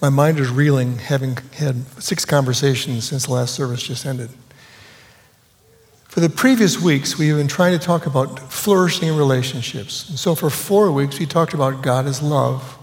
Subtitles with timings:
[0.00, 4.30] My mind is reeling, having had six conversations since the last service just ended.
[6.04, 10.08] For the previous weeks, we have been trying to talk about flourishing relationships.
[10.08, 12.78] And so for four weeks, we talked about God as love.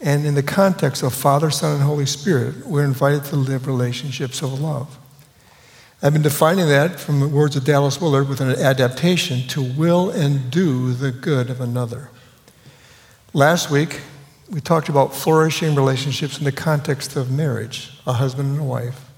[0.00, 4.42] And in the context of Father, Son, and Holy Spirit, we're invited to live relationships
[4.42, 4.98] of love.
[6.02, 10.10] I've been defining that from the words of Dallas Willard with an adaptation to will
[10.10, 12.10] and do the good of another.
[13.32, 14.00] Last week,
[14.50, 19.10] we talked about flourishing relationships in the context of marriage, a husband and a wife.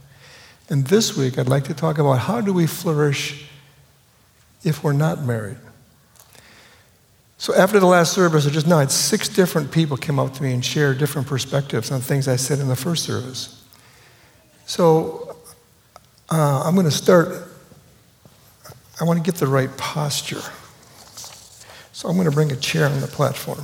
[0.71, 3.47] And this week, I'd like to talk about how do we flourish
[4.65, 5.57] if we're not married.
[7.37, 10.43] So after the last service, I just now had six different people come up to
[10.43, 13.65] me and share different perspectives on things I said in the first service.
[14.67, 15.37] So
[16.31, 17.49] uh, I'm going to start.
[19.01, 20.43] I want to get the right posture.
[21.93, 23.61] So I'm going to bring a chair on the platform.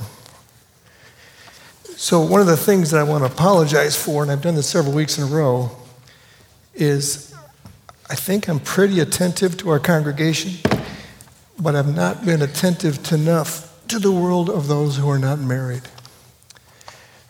[2.05, 4.69] So, one of the things that I want to apologize for, and I've done this
[4.69, 5.71] several weeks in a row,
[6.75, 7.35] is
[8.11, 10.61] I think I'm pretty attentive to our congregation,
[11.59, 15.80] but I've not been attentive enough to the world of those who are not married.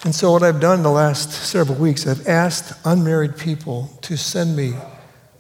[0.03, 4.57] And so, what I've done the last several weeks, I've asked unmarried people to send
[4.57, 4.75] me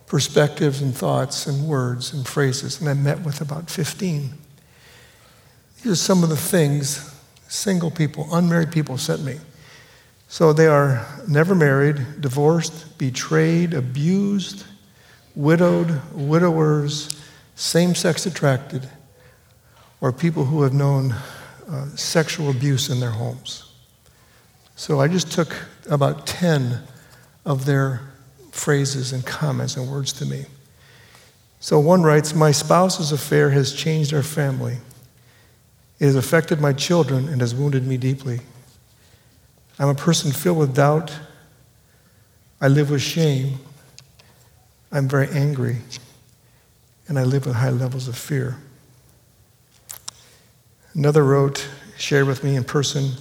[0.07, 4.33] perspectives and thoughts and words and phrases, and I met with about 15.
[5.83, 7.14] These are some of the things
[7.55, 9.37] single people, unmarried people sent me.
[10.29, 14.65] So they are never married, divorced, betrayed, abused,
[15.37, 17.09] widowed, widowers,
[17.55, 18.89] same sex attracted,
[20.01, 21.15] or people who have known
[21.71, 23.73] uh, sexual abuse in their homes.
[24.75, 25.55] So I just took
[25.89, 26.81] about 10
[27.45, 28.01] of their
[28.51, 30.47] phrases and comments and words to me.
[31.61, 34.79] So one writes My spouse's affair has changed our family.
[36.00, 38.41] It has affected my children and has wounded me deeply.
[39.78, 41.12] I'm a person filled with doubt.
[42.61, 43.59] I live with shame.
[44.91, 45.78] I'm very angry.
[47.09, 48.57] And I live with high levels of fear.
[50.95, 53.13] Another wrote, shared with me in person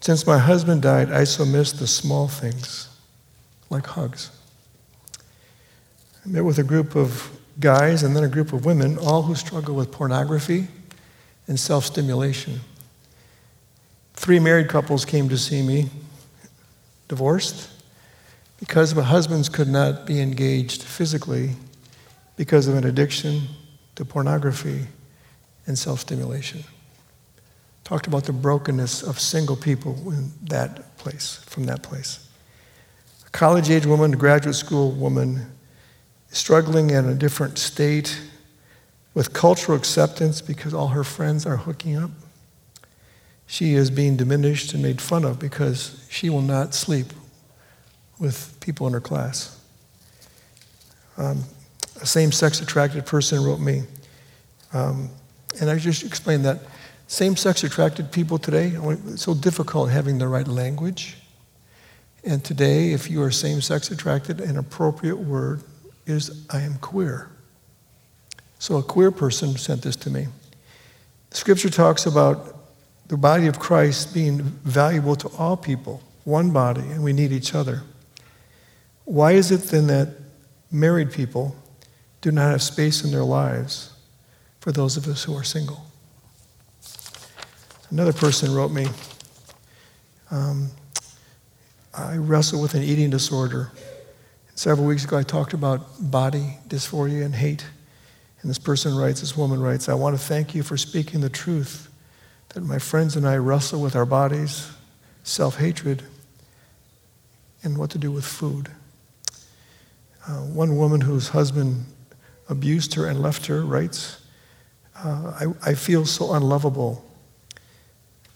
[0.00, 2.88] Since my husband died, I so miss the small things,
[3.68, 4.30] like hugs.
[6.24, 9.34] I met with a group of guys and then a group of women, all who
[9.34, 10.68] struggle with pornography
[11.50, 12.60] and self stimulation.
[14.14, 15.90] Three married couples came to see me,
[17.08, 17.68] divorced,
[18.60, 21.50] because the husbands could not be engaged physically
[22.36, 23.42] because of an addiction
[23.96, 24.86] to pornography
[25.66, 26.62] and self stimulation.
[27.82, 32.28] Talked about the brokenness of single people in that place, from that place.
[33.26, 35.50] A college age woman, a graduate school woman,
[36.28, 38.20] struggling in a different state
[39.14, 42.10] with cultural acceptance because all her friends are hooking up.
[43.46, 47.06] She is being diminished and made fun of because she will not sleep
[48.18, 49.60] with people in her class.
[51.16, 51.42] Um,
[52.00, 53.82] a same sex attracted person wrote me,
[54.72, 55.10] um,
[55.60, 56.60] and I just explained that
[57.08, 61.16] same sex attracted people today, it's so difficult having the right language.
[62.22, 65.62] And today, if you are same sex attracted, an appropriate word
[66.06, 67.28] is I am queer.
[68.60, 70.26] So a queer person sent this to me.
[71.30, 72.56] Scripture talks about
[73.08, 77.54] the body of Christ being valuable to all people, one body, and we need each
[77.54, 77.82] other.
[79.06, 80.08] Why is it then that
[80.70, 81.56] married people
[82.20, 83.94] do not have space in their lives
[84.60, 85.86] for those of us who are single?
[87.90, 88.86] Another person wrote me,
[90.30, 90.70] um,
[91.94, 93.72] I wrestle with an eating disorder.
[94.54, 97.64] Several weeks ago, I talked about body dysphoria and hate.
[98.42, 101.28] And this person writes, this woman writes, I want to thank you for speaking the
[101.28, 101.88] truth
[102.50, 104.70] that my friends and I wrestle with our bodies,
[105.22, 106.02] self hatred,
[107.62, 108.70] and what to do with food.
[110.26, 111.84] Uh, one woman whose husband
[112.48, 114.20] abused her and left her writes,
[114.96, 117.04] uh, I, I feel so unlovable.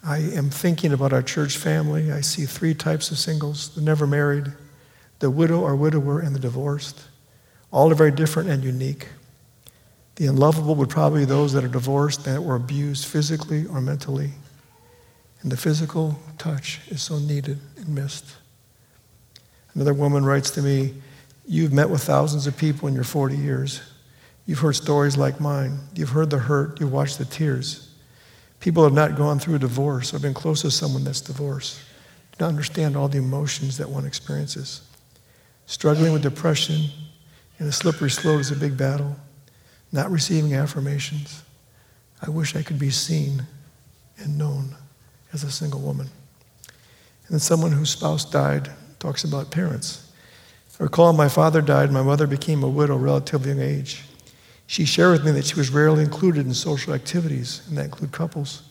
[0.02, 2.12] I am thinking about our church family.
[2.12, 4.52] I see three types of singles the never married,
[5.18, 7.00] the widow or widower, and the divorced.
[7.70, 9.08] All are very different and unique.
[10.16, 14.30] The unlovable would probably be those that are divorced that were abused physically or mentally.
[15.42, 18.24] And the physical touch is so needed and missed.
[19.74, 20.94] Another woman writes to me,
[21.46, 23.82] You've met with thousands of people in your 40 years.
[24.46, 25.78] You've heard stories like mine.
[25.94, 26.80] You've heard the hurt.
[26.80, 27.90] You've watched the tears.
[28.60, 31.80] People have not gone through a divorce or been close to someone that's divorced.
[32.32, 34.80] Do not understand all the emotions that one experiences.
[35.66, 36.88] Struggling with depression
[37.58, 39.16] and a slippery slope is a big battle
[39.94, 41.44] not receiving affirmations.
[42.20, 43.44] I wish I could be seen
[44.18, 44.74] and known
[45.32, 46.08] as a single woman.
[46.66, 50.10] And then someone whose spouse died talks about parents.
[50.80, 54.02] I recall my father died, my mother became a widow relatively young age.
[54.66, 58.10] She shared with me that she was rarely included in social activities, and that include
[58.10, 58.62] couples.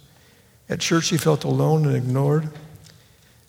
[0.68, 2.50] At church, she felt alone and ignored.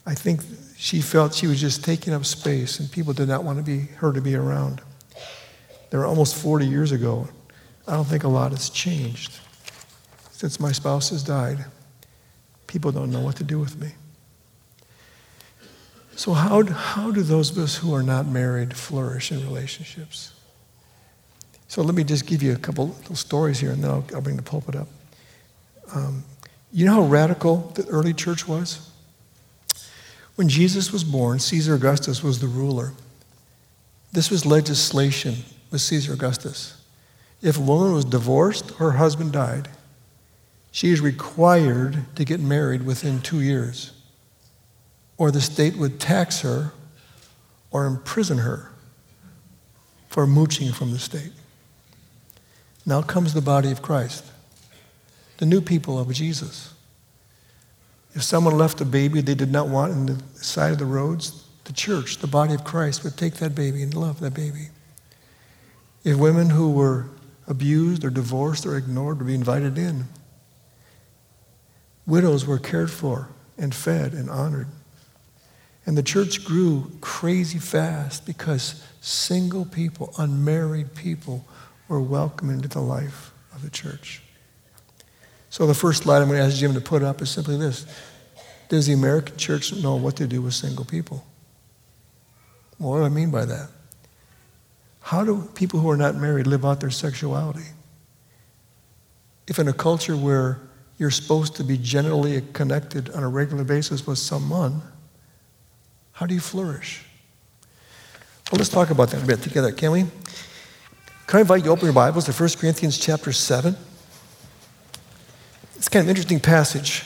[0.06, 0.42] I think
[0.76, 3.92] she felt she was just taking up space, and people did not want to be
[3.96, 4.80] her to be around.
[5.90, 7.28] They were almost 40 years ago.
[7.86, 9.38] I don't think a lot has changed.
[10.30, 11.64] Since my spouse has died,
[12.66, 13.92] people don't know what to do with me.
[16.16, 20.32] So, how, how do those of us who are not married flourish in relationships?
[21.66, 24.20] So, let me just give you a couple little stories here, and then I'll, I'll
[24.20, 24.88] bring the pulpit up.
[25.94, 26.24] Um,
[26.72, 28.90] you know how radical the early church was?
[30.36, 32.92] When Jesus was born, Caesar Augustus was the ruler.
[34.12, 35.36] This was legislation
[35.70, 36.80] with Caesar Augustus.
[37.44, 39.68] If a woman was divorced or her husband died,
[40.72, 43.92] she is required to get married within two years
[45.16, 46.72] or the state would tax her
[47.70, 48.70] or imprison her
[50.08, 51.32] for mooching from the state.
[52.86, 54.24] Now comes the body of Christ,
[55.36, 56.72] the new people of Jesus.
[58.14, 61.44] If someone left a baby they did not want in the side of the roads,
[61.64, 64.68] the church, the body of Christ, would take that baby and love that baby.
[66.04, 67.06] If women who were
[67.46, 70.04] abused or divorced or ignored to be invited in,
[72.06, 74.68] widows were cared for and fed and honored.
[75.86, 81.44] And the church grew crazy fast because single people, unmarried people,
[81.88, 84.22] were welcomed into the life of the church.
[85.50, 87.86] So the first slide I'm going to ask Jim to put up is simply this
[88.68, 91.24] Does the American church know what to do with single people?
[92.78, 93.68] What do I mean by that?
[95.04, 97.66] How do people who are not married live out their sexuality?
[99.46, 100.62] If in a culture where
[100.96, 104.80] you're supposed to be generally connected on a regular basis with someone,
[106.12, 107.04] how do you flourish?
[108.50, 110.06] Well, let's talk about that a bit together, can we?
[111.26, 113.76] Can I invite you to open your Bibles to 1 Corinthians chapter 7?
[115.76, 117.04] It's kind of an interesting passage.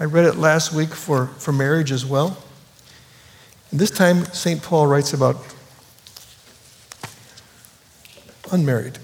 [0.00, 2.42] I read it last week for, for marriage as well.
[3.70, 4.62] And this time, St.
[4.62, 5.53] Paul writes about
[8.54, 8.98] unmarried.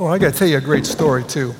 [0.00, 1.54] Oh, I got to tell you a great story, too,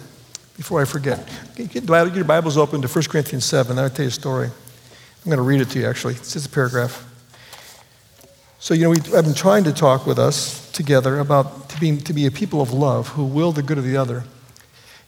[0.57, 1.29] before I forget.
[1.57, 3.79] Get your Bibles open to 1 Corinthians 7.
[3.79, 4.47] I'll tell you a story.
[4.47, 6.15] I'm going to read it to you, actually.
[6.15, 7.05] It's just a paragraph.
[8.61, 11.99] So, you know, we, I've been trying to talk with us together about to be,
[11.99, 14.25] to be a people of love who will the good of the other.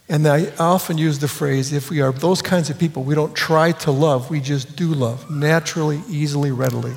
[0.08, 3.34] And I often use the phrase if we are those kinds of people, we don't
[3.34, 6.94] try to love, we just do love, naturally, easily, readily.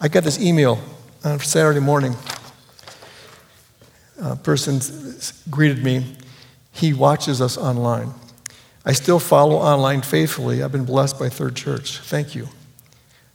[0.00, 0.78] I got this email
[1.24, 2.14] Uh, on Saturday morning.
[4.22, 4.80] A person
[5.50, 6.16] greeted me.
[6.70, 8.14] He watches us online.
[8.84, 10.62] I still follow online faithfully.
[10.62, 11.98] I've been blessed by Third Church.
[11.98, 12.48] Thank you.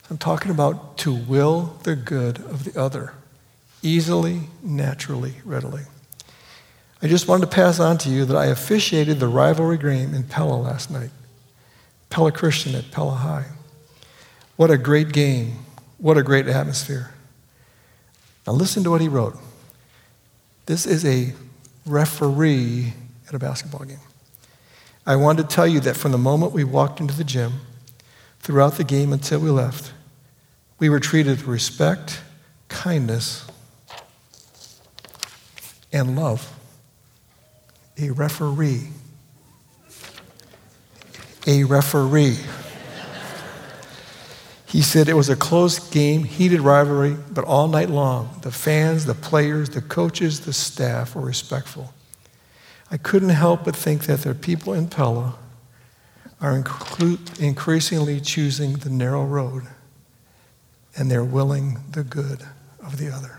[0.10, 3.16] I'm talking about to will the good of the other,
[3.82, 5.84] easily, naturally, readily.
[7.02, 10.24] I just wanted to pass on to you that I officiated the rivalry game in
[10.24, 11.12] Pella last night.
[12.10, 13.48] Pella Christian at Pella High.
[14.56, 15.66] What a great game.
[15.98, 17.14] What a great atmosphere.
[18.46, 19.38] Now, listen to what he wrote.
[20.66, 21.34] This is a
[21.86, 22.94] referee
[23.28, 24.00] at a basketball game.
[25.06, 27.54] I wanted to tell you that from the moment we walked into the gym,
[28.40, 29.94] throughout the game until we left,
[30.80, 32.22] we were treated with respect,
[32.68, 33.46] kindness,
[35.92, 36.54] and love.
[37.98, 38.90] A referee.
[41.48, 42.38] A referee.
[44.74, 49.06] He said it was a close game, heated rivalry, but all night long, the fans,
[49.06, 51.94] the players, the coaches, the staff were respectful.
[52.90, 55.36] I couldn't help but think that the people in Pella
[56.42, 59.68] are inclu- increasingly choosing the narrow road
[60.98, 62.42] and they're willing the good
[62.84, 63.38] of the other.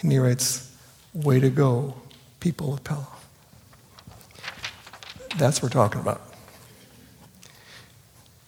[0.00, 0.76] And he writes,
[1.12, 1.94] Way to go,
[2.40, 3.06] people of Pella.
[5.38, 6.33] That's what we're talking about.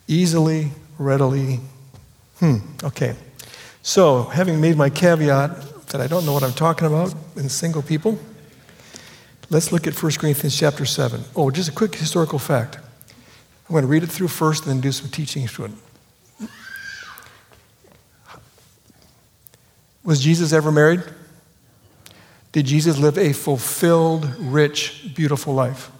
[0.08, 1.60] Easily, readily.
[2.38, 3.16] Hmm, okay.
[3.82, 7.82] So, having made my caveat that I don't know what I'm talking about in single
[7.82, 8.18] people,
[9.48, 11.22] Let's look at 1 Corinthians chapter 7.
[11.36, 12.76] Oh, just a quick historical fact.
[12.76, 15.70] I'm going to read it through first and then do some teaching to it.
[20.02, 21.02] Was Jesus ever married?
[22.52, 25.90] Did Jesus live a fulfilled, rich, beautiful life?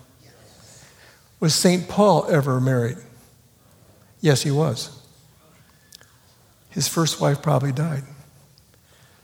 [1.39, 1.89] Was St.
[1.89, 2.99] Paul ever married?
[4.21, 5.03] Yes, he was.
[6.71, 8.03] His first wife probably died.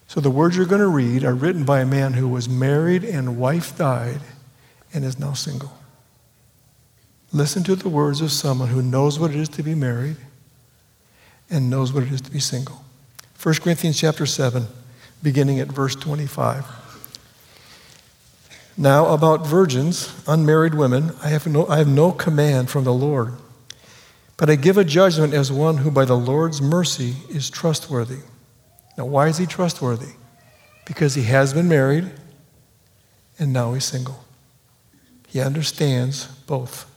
[0.06, 3.02] So the words you're going to read are written by a man who was married
[3.02, 4.20] and wife died
[4.92, 5.72] and is now single.
[7.32, 10.16] Listen to the words of someone who knows what it is to be married
[11.48, 12.84] and knows what it is to be single.
[13.42, 14.66] 1 Corinthians chapter 7,
[15.22, 16.66] beginning at verse 25.
[18.76, 23.34] Now, about virgins, unmarried women, I have, no, I have no command from the Lord,
[24.42, 28.18] but I give a judgment as one who by the Lord's mercy is trustworthy.
[28.98, 30.14] Now, why is he trustworthy?
[30.84, 32.10] Because he has been married
[33.38, 34.24] and now he's single.
[35.28, 36.90] He understands both.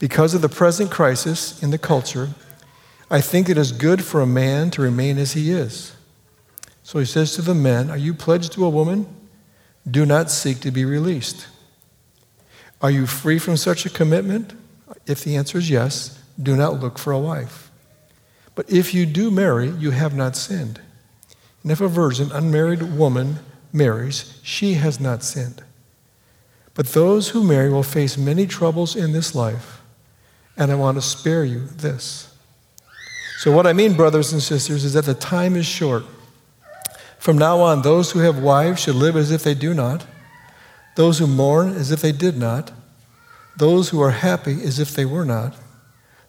[0.00, 2.30] Because of the present crisis in the culture,
[3.08, 5.94] I think it is good for a man to remain as he is.
[6.82, 9.06] So he says to the men, Are you pledged to a woman?
[9.88, 11.46] Do not seek to be released.
[12.82, 14.54] Are you free from such a commitment?
[15.06, 17.70] If the answer is yes, do not look for a wife.
[18.54, 20.80] But if you do marry, you have not sinned.
[21.62, 23.38] And if a virgin, unmarried woman
[23.72, 25.62] marries, she has not sinned.
[26.74, 29.80] But those who marry will face many troubles in this life,
[30.56, 32.34] and I want to spare you this.
[33.38, 36.04] So, what I mean, brothers and sisters, is that the time is short.
[37.18, 40.06] From now on, those who have wives should live as if they do not,
[40.94, 42.72] those who mourn as if they did not,
[43.56, 45.54] those who are happy as if they were not,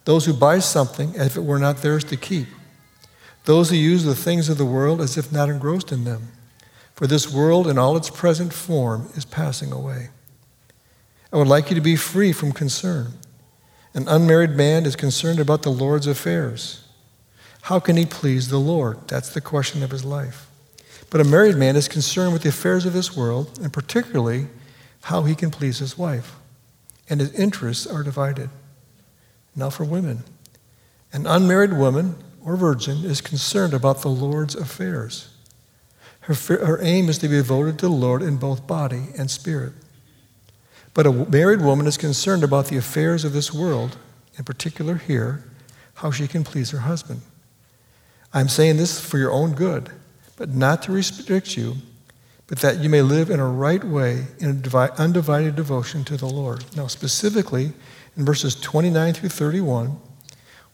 [0.09, 2.47] those who buy something as if it were not theirs to keep,
[3.45, 6.29] those who use the things of the world as if not engrossed in them.
[6.95, 10.09] For this world in all its present form is passing away.
[11.31, 13.19] I would like you to be free from concern.
[13.93, 16.83] An unmarried man is concerned about the Lord's affairs.
[17.61, 19.07] How can he please the Lord?
[19.07, 20.49] That's the question of his life.
[21.11, 24.47] But a married man is concerned with the affairs of this world, and particularly
[25.03, 26.35] how he can please his wife.
[27.07, 28.49] And his interests are divided.
[29.59, 30.23] Now, for women.
[31.13, 35.29] An unmarried woman or virgin is concerned about the Lord's affairs.
[36.21, 39.73] Her, her aim is to be devoted to the Lord in both body and spirit.
[40.93, 43.97] But a married woman is concerned about the affairs of this world,
[44.37, 45.43] in particular here,
[45.95, 47.21] how she can please her husband.
[48.33, 49.91] I'm saying this for your own good
[50.39, 51.75] but not to restrict you,
[52.47, 54.63] but that you may live in a right way in
[54.97, 56.63] undivided devotion to the Lord.
[56.77, 57.73] Now, specifically,
[58.17, 59.97] in verses 29 through 31,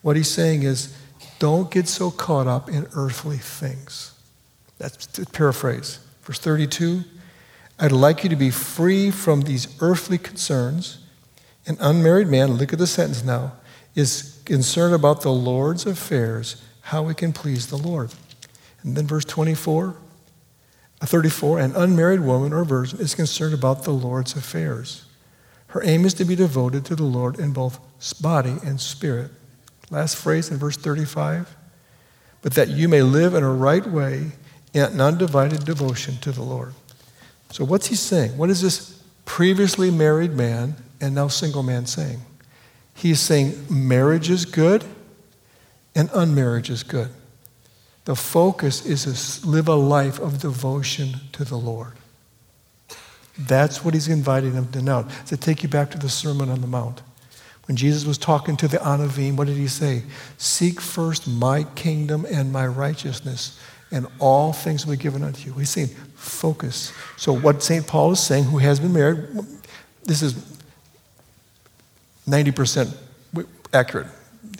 [0.01, 0.97] what he's saying is,
[1.39, 4.13] don't get so caught up in earthly things.
[4.77, 5.99] That's to paraphrase.
[6.23, 7.03] Verse 32
[7.77, 10.99] I'd like you to be free from these earthly concerns.
[11.67, 13.53] An unmarried man, look at the sentence now,
[13.95, 18.13] is concerned about the Lord's affairs, how we can please the Lord.
[18.83, 19.95] And then verse 24,
[21.01, 25.04] uh, 34, an unmarried woman or virgin is concerned about the Lord's affairs.
[25.75, 27.81] Her aim is to be devoted to the Lord in both
[28.21, 29.29] body and spirit.
[29.89, 31.53] Last phrase in verse 35,
[32.41, 34.31] but that you may live in a right way
[34.73, 36.73] in undivided devotion to the Lord.
[37.51, 38.37] So what's he saying?
[38.37, 42.21] What is this previously married man and now single man saying?
[42.93, 44.85] He's saying marriage is good
[45.93, 47.09] and unmarriage is good.
[48.05, 51.97] The focus is to live a life of devotion to the Lord.
[53.37, 55.07] That's what he's inviting them to know.
[55.27, 57.01] To take you back to the Sermon on the Mount.
[57.67, 60.03] When Jesus was talking to the Anavim, what did he say?
[60.37, 63.59] Seek first my kingdom and my righteousness,
[63.91, 65.53] and all things will be given unto you.
[65.57, 66.93] He's saying, focus.
[67.17, 67.85] So, what St.
[67.87, 69.27] Paul is saying, who has been married,
[70.03, 70.35] this is
[72.27, 72.95] 90%
[73.73, 74.07] accurate.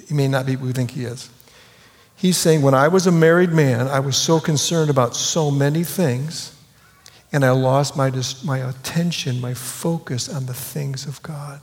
[0.08, 1.30] He may not be we think he is.
[2.16, 5.84] He's saying, when I was a married man, I was so concerned about so many
[5.84, 6.55] things,
[7.36, 8.10] and I lost my,
[8.46, 11.60] my attention, my focus on the things of God.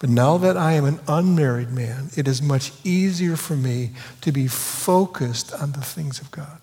[0.00, 3.92] But now that I am an unmarried man, it is much easier for me
[4.22, 6.58] to be focused on the things of God.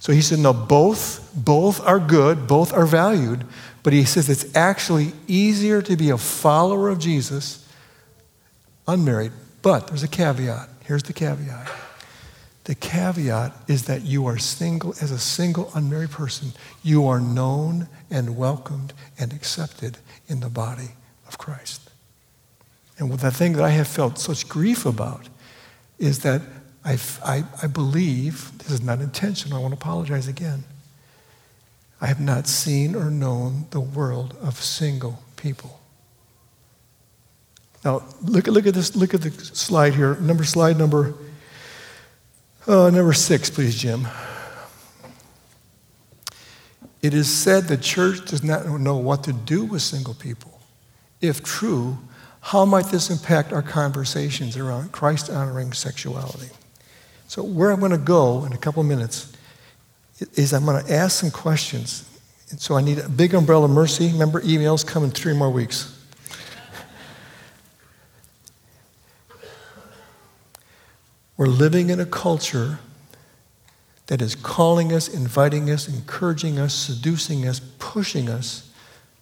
[0.00, 3.44] So he said, no, both, both are good, both are valued,
[3.84, 7.64] but he says it's actually easier to be a follower of Jesus
[8.88, 9.30] unmarried.
[9.62, 10.68] But there's a caveat.
[10.82, 11.70] Here's the caveat.
[12.70, 16.52] The caveat is that you are single, as a single unmarried person,
[16.84, 19.98] you are known and welcomed and accepted
[20.28, 20.90] in the body
[21.26, 21.90] of Christ.
[22.96, 25.28] And the thing that I have felt such grief about
[25.98, 26.42] is that
[26.84, 30.62] I, I, I believe, this is not intentional, I want to apologize again.
[32.00, 35.80] I have not seen or known the world of single people.
[37.84, 40.14] Now, look, look at this, look at the slide here.
[40.20, 41.16] Number slide number,
[42.66, 44.06] uh, number six, please, Jim.
[47.02, 50.60] It is said the church does not know what to do with single people.
[51.20, 51.98] If true,
[52.40, 56.48] how might this impact our conversations around Christ honoring sexuality?
[57.26, 59.32] So, where I'm going to go in a couple minutes
[60.34, 62.06] is I'm going to ask some questions.
[62.50, 64.08] And so, I need a big umbrella mercy.
[64.08, 65.99] Remember, emails come in three more weeks.
[71.40, 72.80] We're living in a culture
[74.08, 78.70] that is calling us, inviting us, encouraging us, seducing us, pushing us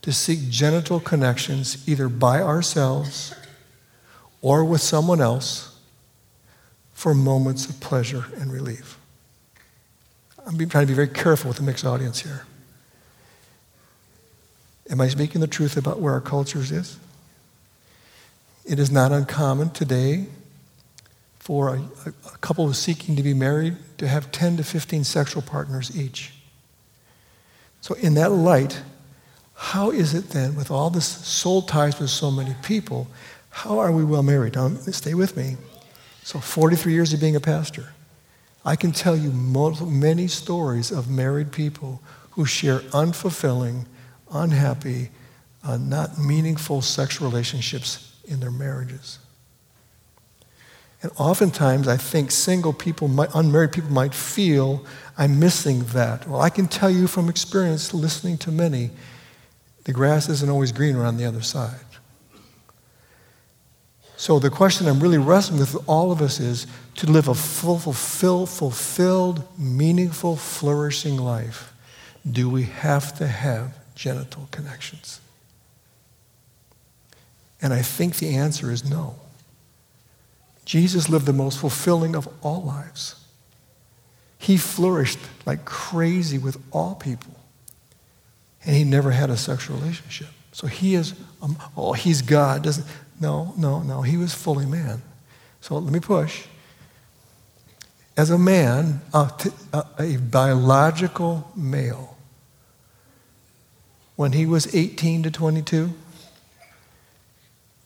[0.02, 3.36] to seek genital connections either by ourselves
[4.42, 5.78] or with someone else
[6.92, 8.98] for moments of pleasure and relief.
[10.44, 12.46] I'm trying to be very careful with the mixed audience here.
[14.90, 16.98] Am I speaking the truth about where our culture is?
[18.64, 20.26] It is not uncommon today
[21.48, 25.40] for a, a couple who's seeking to be married to have 10 to 15 sexual
[25.40, 26.34] partners each.
[27.80, 28.82] So, in that light,
[29.54, 33.08] how is it then, with all this soul ties with so many people,
[33.48, 34.56] how are we well married?
[34.56, 35.56] Now, stay with me.
[36.22, 37.94] So, 43 years of being a pastor.
[38.62, 42.02] I can tell you many stories of married people
[42.32, 43.86] who share unfulfilling,
[44.30, 45.08] unhappy,
[45.64, 49.18] uh, not meaningful sexual relationships in their marriages.
[51.02, 54.84] And oftentimes, I think single people, might, unmarried people might feel
[55.16, 56.28] I'm missing that.
[56.28, 58.90] Well, I can tell you from experience, listening to many,
[59.84, 61.80] the grass isn't always greener on the other side.
[64.16, 67.78] So the question I'm really wrestling with all of us is to live a full,
[67.78, 71.72] fulfilled, fulfilled, meaningful, flourishing life.
[72.28, 75.20] Do we have to have genital connections?
[77.62, 79.14] And I think the answer is no.
[80.68, 83.14] Jesus lived the most fulfilling of all lives.
[84.36, 87.32] He flourished like crazy with all people.
[88.66, 90.28] And he never had a sexual relationship.
[90.52, 92.64] So he is, um, oh, he's God.
[92.64, 92.86] Doesn't,
[93.18, 94.02] no, no, no.
[94.02, 95.00] He was fully man.
[95.62, 96.44] So let me push.
[98.14, 99.32] As a man, a,
[99.98, 102.14] a biological male,
[104.16, 105.94] when he was 18 to 22,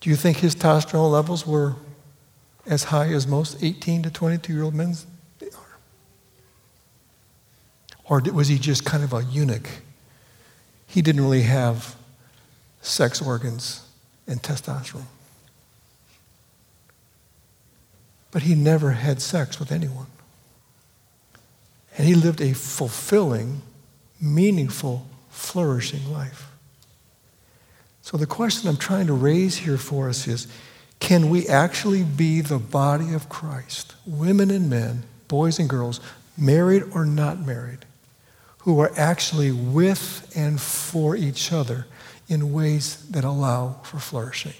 [0.01, 1.77] do you think his testosterone levels were
[2.65, 5.05] as high as most 18 to 22 year old men's
[5.41, 5.77] are?
[8.05, 9.69] Or was he just kind of a eunuch?
[10.87, 11.95] He didn't really have
[12.81, 13.87] sex organs
[14.27, 15.05] and testosterone.
[18.31, 20.07] But he never had sex with anyone.
[21.97, 23.61] And he lived a fulfilling,
[24.19, 26.49] meaningful, flourishing life.
[28.01, 30.47] So the question I'm trying to raise here for us is
[31.03, 35.99] can we actually be the body of Christ, women and men, boys and girls,
[36.37, 37.79] married or not married,
[38.59, 41.87] who are actually with and for each other
[42.29, 44.53] in ways that allow for flourishing?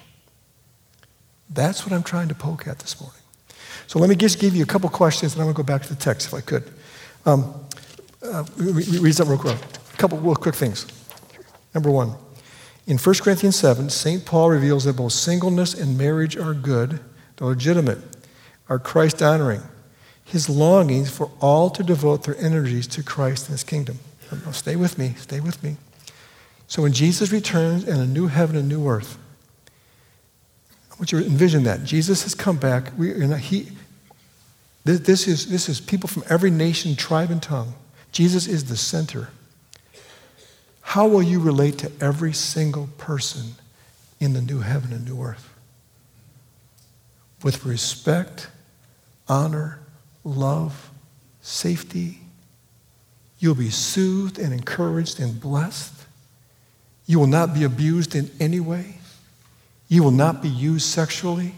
[1.49, 3.21] That's what I'm trying to poke at this morning.
[3.87, 5.83] So let me just give you a couple questions, and I'm going to go back
[5.83, 6.69] to the text if I could.
[7.25, 7.53] Um,
[8.21, 9.57] uh, read that real quick.
[9.93, 10.87] A couple real quick things.
[11.73, 12.15] Number one,
[12.85, 14.25] in 1 Corinthians 7, St.
[14.25, 16.99] Paul reveals that both singleness and marriage are good,
[17.37, 17.99] they're legitimate,
[18.67, 19.61] are Christ honoring.
[20.25, 23.99] His longings for all to devote their energies to Christ and his kingdom.
[24.45, 25.77] Now, stay with me, stay with me.
[26.67, 29.17] So when Jesus returns in a new heaven and new earth,
[30.91, 31.83] I want you to envision that.
[31.83, 32.91] Jesus has come back.
[32.97, 33.69] We, know, he,
[34.83, 37.73] this, this, is, this is people from every nation, tribe, and tongue.
[38.11, 39.29] Jesus is the center.
[40.83, 43.55] How will you relate to every single person
[44.19, 45.49] in the new heaven and new earth?
[47.41, 48.47] With respect,
[49.27, 49.79] honor,
[50.23, 50.91] love,
[51.41, 52.19] safety.
[53.39, 55.93] You'll be soothed and encouraged and blessed.
[57.05, 58.97] You will not be abused in any way.
[59.89, 61.53] You will not be used sexually.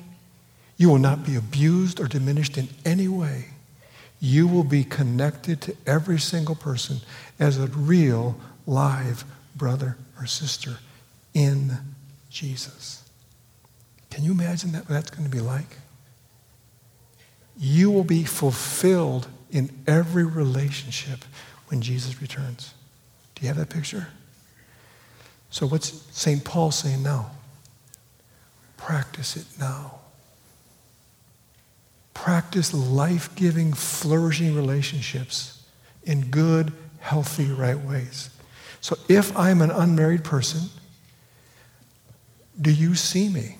[0.77, 3.45] You will not be abused or diminished in any way.
[4.19, 6.97] You will be connected to every single person
[7.39, 9.23] as a real, live
[9.56, 10.78] brother or sister
[11.34, 11.78] in
[12.30, 13.04] Jesus.
[14.10, 15.78] Can you imagine that, what that's going to be like?
[17.58, 21.23] You will be fulfilled in every relationship
[21.67, 22.73] when Jesus returns.
[23.36, 24.08] Do you have that picture?
[25.49, 26.43] So, what's St.
[26.43, 27.32] Paul saying now?
[28.78, 29.99] Practice it now.
[32.13, 35.63] Practice life giving, flourishing relationships
[36.04, 38.30] in good, healthy, right ways.
[38.85, 40.69] So, if I'm an unmarried person,
[42.61, 43.57] do you see me?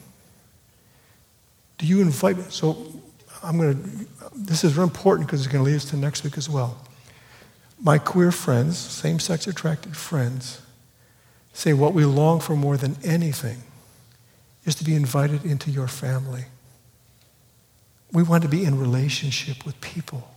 [1.80, 2.44] Do you invite me?
[2.50, 2.94] So,
[3.42, 6.38] I'm going to, this is important because it's going to lead us to next week
[6.38, 6.78] as well.
[7.82, 10.62] My queer friends, same sex attracted friends,
[11.54, 13.64] say what we long for more than anything
[14.64, 16.46] is to be invited into your family.
[18.12, 20.35] We want to be in relationship with people.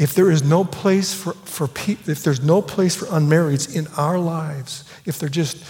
[0.00, 3.86] If there is no place for, for people, if there's no place for unmarrieds in
[3.98, 5.62] our lives, if they're just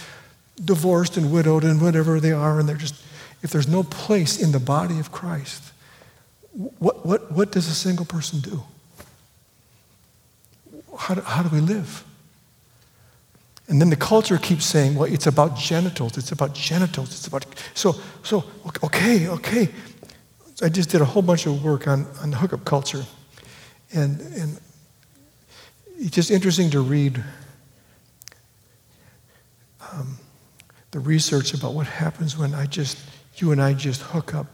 [0.63, 2.95] divorced and widowed and whatever they are, and they're just,
[3.43, 5.73] if there's no place in the body of Christ,
[6.79, 8.63] what, what, what does a single person do?
[10.97, 12.05] How do, how do we live?
[13.67, 17.45] And then the culture keeps saying, well, it's about genitals, it's about genitals, it's about.
[17.73, 18.45] So, so
[18.81, 19.67] okay, okay.
[20.63, 23.03] I just did a whole bunch of work on, on hookup culture.
[23.93, 24.59] And, and
[25.97, 27.23] it's just interesting to read
[29.91, 30.17] um,
[30.91, 32.97] the research about what happens when I just,
[33.35, 34.47] you and I just hook up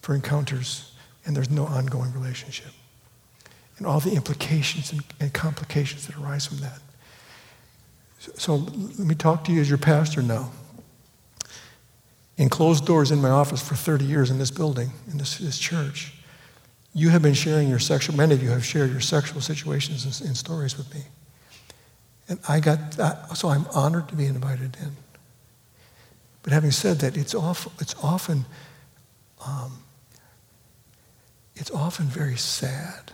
[0.00, 0.92] for encounters
[1.24, 2.72] and there's no ongoing relationship.
[3.76, 6.80] And all the implications and, and complications that arise from that.
[8.18, 10.50] So, so let me talk to you as your pastor now.
[12.36, 15.58] In closed doors in my office for 30 years in this building, in this, this
[15.58, 16.12] church,
[16.94, 20.28] you have been sharing your sexual, many of you have shared your sexual situations and,
[20.28, 21.02] and stories with me.
[22.28, 24.96] And I got that, so I'm honored to be invited in.
[26.42, 28.46] But having said that, it's, off, it's often
[29.46, 29.82] um,
[31.58, 33.12] it's often very sad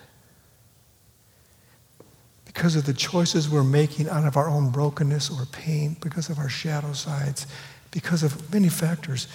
[2.45, 6.39] because of the choices we're making out of our own brokenness or pain, because of
[6.39, 7.47] our shadow sides,
[7.91, 9.29] because of many factors.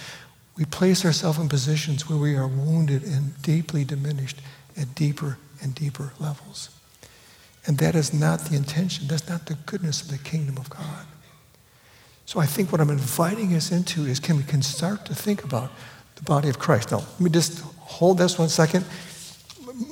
[0.56, 4.40] We place ourselves in positions where we are wounded and deeply diminished
[4.76, 6.70] at deeper and deeper levels.
[7.66, 9.06] And that is not the intention.
[9.08, 11.06] That's not the goodness of the kingdom of God.
[12.26, 15.44] So I think what I'm inviting us into is can we can start to think
[15.44, 15.70] about
[16.14, 16.92] the body of Christ.
[16.92, 18.84] Now, let me just hold this one second.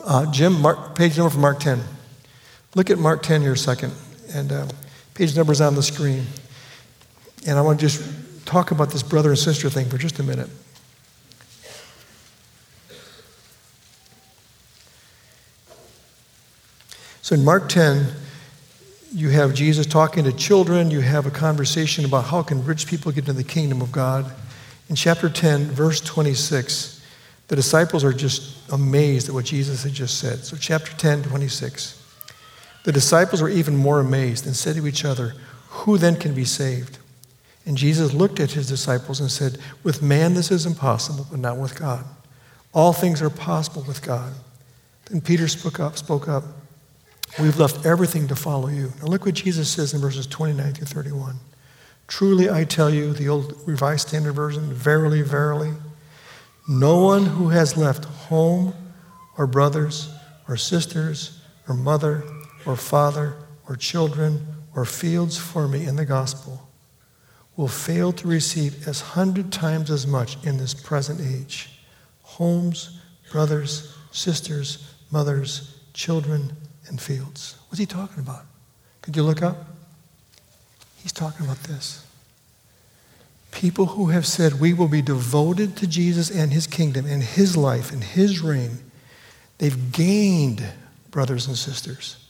[0.05, 1.81] Uh, Jim, Mark, page number for Mark 10.
[2.75, 3.93] Look at Mark 10 here a second.
[4.35, 4.67] And uh,
[5.15, 6.27] page number's on the screen.
[7.47, 8.03] And I want to just
[8.49, 10.49] talk about this brother and sister thing for just a minute.
[17.21, 18.07] So in Mark 10,
[19.13, 20.91] you have Jesus talking to children.
[20.91, 24.33] You have a conversation about how can rich people get into the kingdom of God.
[24.89, 27.05] In chapter 10, verse 26,
[27.49, 30.39] the disciples are just amazed at what Jesus had just said.
[30.45, 32.03] So, chapter 10, 26.
[32.85, 35.35] The disciples were even more amazed and said to each other,
[35.69, 36.99] Who then can be saved?
[37.69, 41.59] And Jesus looked at his disciples and said, With man this is impossible, but not
[41.59, 42.03] with God.
[42.73, 44.33] All things are possible with God.
[45.05, 46.45] Then Peter spoke up, spoke up.
[47.39, 48.95] We've left everything to follow you.
[49.01, 51.37] Now look what Jesus says in verses 29 through 31.
[52.07, 55.75] Truly I tell you, the old Revised Standard Version, verily, verily,
[56.67, 58.73] no one who has left home
[59.37, 60.09] or brothers
[60.49, 62.25] or sisters or mother
[62.65, 63.37] or father
[63.69, 66.68] or children or fields for me in the gospel
[67.59, 71.69] will fail to receive as hundred times as much in this present age
[72.23, 73.01] homes,
[73.33, 76.53] brothers, sisters, mothers, children,
[76.87, 77.57] and fields.
[77.69, 78.45] What's he talking about?
[79.03, 79.57] Could you look up?
[81.03, 82.07] He's talking about this.
[83.51, 87.57] People who have said, We will be devoted to Jesus and his kingdom and his
[87.57, 88.79] life and his reign,
[89.57, 90.65] they've gained
[91.11, 92.28] brothers and sisters.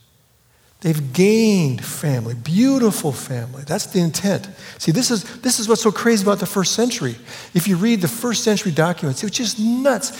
[0.80, 3.64] They've gained family, beautiful family.
[3.66, 4.48] That's the intent.
[4.78, 7.16] See, this is, this is what's so crazy about the first century.
[7.52, 10.12] If you read the first century documents, it's just nuts.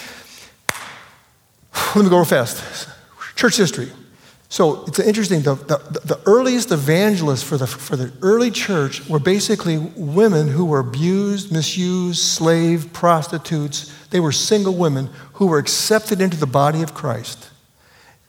[1.95, 2.89] Let me go real fast.
[3.37, 3.89] Church history.
[4.49, 9.19] So it's interesting, the, the, the, earliest evangelists for the, for the early church were
[9.19, 13.93] basically women who were abused, misused, slave, prostitutes.
[14.09, 17.48] They were single women who were accepted into the body of Christ.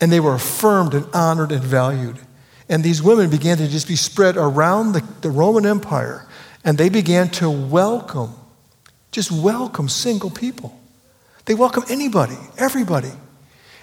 [0.01, 2.17] And they were affirmed and honored and valued.
[2.69, 6.27] And these women began to just be spread around the, the Roman Empire.
[6.63, 8.33] And they began to welcome,
[9.11, 10.79] just welcome single people.
[11.45, 13.11] They welcome anybody, everybody.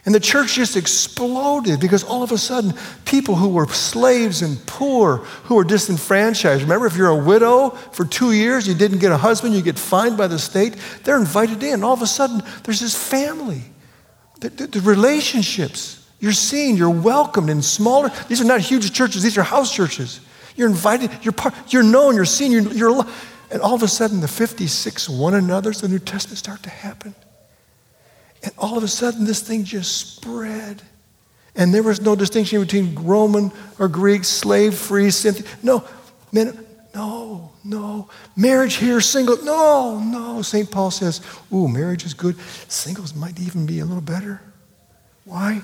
[0.05, 2.74] And the church just exploded because all of a sudden,
[3.05, 6.62] people who were slaves and poor, who were disenfranchised.
[6.62, 9.76] Remember, if you're a widow for two years, you didn't get a husband, you get
[9.76, 11.83] fined by the state, they're invited in.
[11.83, 13.62] All of a sudden, there's this family.
[14.38, 19.22] The, the, the relationships you're seen, you're welcomed in smaller, these are not huge churches,
[19.22, 20.20] these are house churches.
[20.57, 23.05] You're invited, you're, part, you're known, you're seen, you're, you're,
[23.50, 27.14] and all of a sudden, the 56 one another's, the New Testament start to happen.
[28.42, 30.83] And all of a sudden, this thing just spread.
[31.55, 35.11] And there was no distinction between Roman or Greek, slave free,
[35.62, 35.85] no,
[36.33, 36.59] men,
[36.94, 38.09] no, no.
[38.37, 40.42] Marriage here, single, no, no.
[40.42, 40.70] St.
[40.70, 41.20] Paul says,
[41.52, 42.37] ooh, marriage is good.
[42.68, 44.40] Singles might even be a little better.
[45.24, 45.61] Why?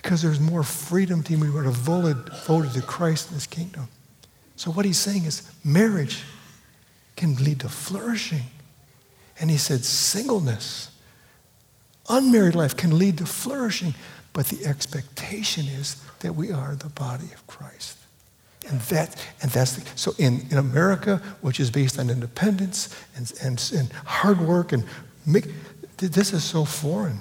[0.00, 3.88] Because there's more freedom to we were devoted, devoted to Christ in his kingdom.
[4.56, 6.22] So what he's saying is marriage
[7.16, 8.44] can lead to flourishing.
[9.38, 10.90] And he said singleness
[12.10, 13.94] Unmarried life can lead to flourishing,
[14.32, 17.96] but the expectation is that we are the body of Christ.
[18.68, 23.32] And, that, and that's the, so in, in America, which is based on independence and,
[23.42, 24.84] and, and hard work, and
[25.24, 25.46] make,
[25.98, 27.20] this is so foreign.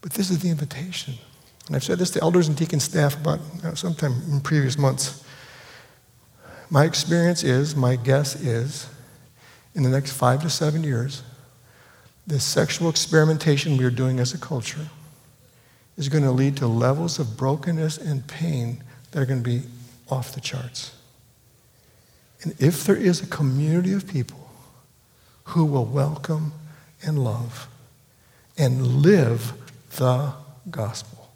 [0.00, 1.14] But this is the invitation.
[1.66, 5.24] And I've said this to elders and deacon staff about know, sometime in previous months.
[6.70, 8.88] My experience is, my guess is,
[9.74, 11.22] in the next five to seven years,
[12.26, 14.88] this sexual experimentation we are doing as a culture
[15.96, 19.62] is going to lead to levels of brokenness and pain that are going to be
[20.08, 20.92] off the charts.
[22.42, 24.50] And if there is a community of people
[25.44, 26.52] who will welcome
[27.02, 27.68] and love
[28.56, 29.52] and live
[29.96, 30.32] the
[30.70, 31.30] gospel,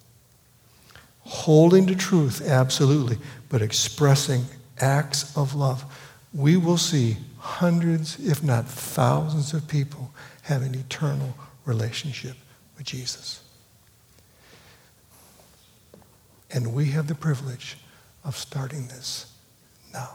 [1.20, 4.44] holding to truth, absolutely, but expressing
[4.80, 5.84] acts of love,
[6.32, 10.12] we will see hundreds, if not thousands, of people
[10.42, 12.36] have an eternal relationship
[12.76, 13.42] with Jesus.
[16.50, 17.76] And we have the privilege
[18.24, 19.32] of starting this
[19.92, 20.10] now.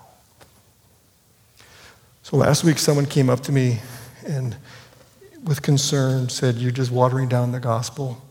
[2.24, 3.80] So last week, someone came up to me
[4.26, 4.56] and,
[5.44, 8.22] with concern, said, You're just watering down the gospel.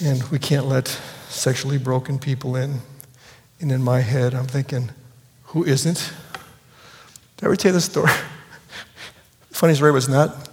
[0.00, 0.88] And we can't let
[1.28, 2.80] sexually broken people in.
[3.60, 4.90] And in my head, I'm thinking,
[5.46, 6.12] Who isn't?
[7.36, 8.10] Did I ever tell you this story?
[9.50, 10.48] Funny story was not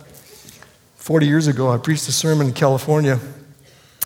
[1.09, 3.19] 40 years ago, I preached a sermon in California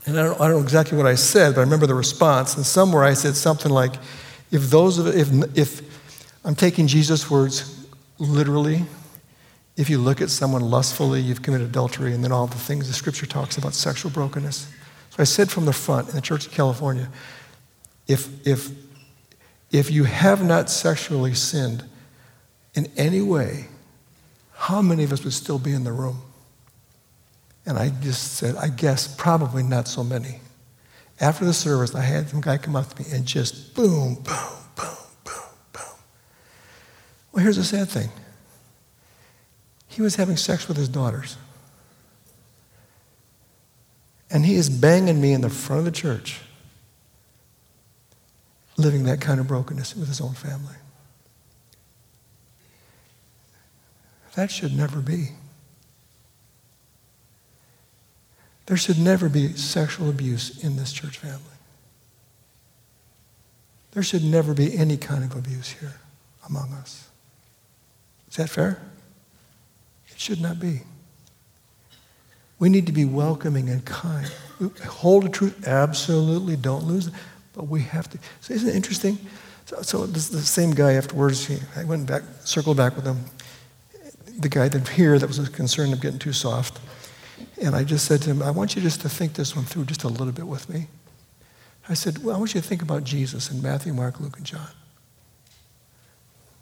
[0.05, 2.55] and I don't, I don't, know exactly what I said, but I remember the response.
[2.55, 3.93] And somewhere I said something like,
[4.51, 5.81] if those of, if, if
[6.43, 7.87] I'm taking Jesus' words
[8.19, 8.83] literally,
[9.77, 12.93] if you look at someone lustfully, you've committed adultery, and then all the things the
[12.93, 14.71] scripture talks about sexual brokenness.
[15.13, 17.07] So I said from the front in the Church of California,
[18.07, 18.71] if, if,
[19.69, 21.83] if you have not sexually sinned
[22.73, 23.67] in any way,
[24.53, 26.19] how many of us would still be in the room?
[27.63, 30.39] And I just said, I guess probably not so many.
[31.21, 34.23] After the service, I had some guy come up to me and just boom, boom,
[34.75, 35.83] boom, boom, boom.
[37.31, 38.09] Well, here's the sad thing
[39.87, 41.37] he was having sex with his daughters.
[44.33, 46.41] And he is banging me in the front of the church,
[48.77, 50.75] living that kind of brokenness with his own family.
[54.35, 55.29] That should never be.
[58.65, 61.39] There should never be sexual abuse in this church family.
[63.91, 65.99] There should never be any kind of abuse here
[66.47, 67.07] among us.
[68.31, 68.81] Is that fair?
[70.07, 70.81] It should not be.
[72.59, 74.31] We need to be welcoming and kind.
[74.87, 77.13] Hold the truth, absolutely, don't lose it.
[77.53, 78.19] But we have to.
[78.41, 79.17] So isn't it interesting?
[79.65, 83.19] So, so this, the same guy afterwards, he, I went back, circled back with him.
[84.39, 86.79] The guy that here that was concerned of getting too soft.
[87.61, 89.85] And I just said to him, I want you just to think this one through
[89.85, 90.87] just a little bit with me.
[91.87, 94.45] I said, well, I want you to think about Jesus in Matthew, Mark, Luke, and
[94.45, 94.69] John.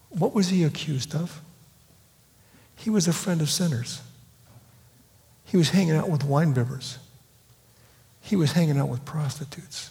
[0.10, 1.42] What was he accused of?
[2.76, 4.02] He was a friend of sinners.
[5.52, 6.96] He was hanging out with wine bibbers.
[8.22, 9.90] He was hanging out with prostitutes.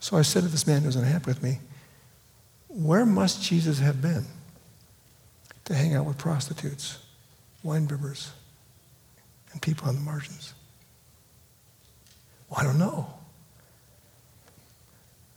[0.00, 1.60] So I said to this man who was unhappy with me,
[2.66, 4.24] Where must Jesus have been
[5.66, 6.98] to hang out with prostitutes,
[7.62, 8.30] wine bibbers,
[9.52, 10.54] and people on the margins?
[12.50, 13.06] Well, I don't know.